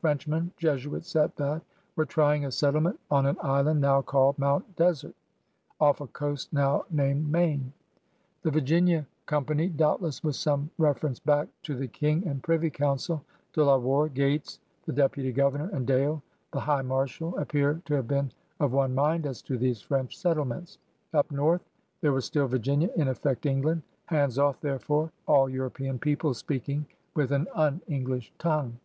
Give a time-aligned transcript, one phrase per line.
[0.00, 1.62] Frenchmen— Jesuits at that!—
[1.96, 5.14] were trying a settlement on an island now called Mount Desert,
[5.78, 7.72] off a coast now named Maine.
[8.42, 13.22] The Virginia Com pany— doubtless with some reference back to the King and Privy Council—
[13.52, 16.22] De La Warr, Gates, the d^uty governor, and Dale,
[16.52, 18.30] the High Marshal, appear to have been
[18.60, 20.78] of one mind as to these French settlements.
[21.12, 21.68] Up north
[22.00, 23.82] there was still Virginia— in effect, England!
[24.06, 28.78] Hands off, therefore, all Euro pean peoples speaking with an un English tongue!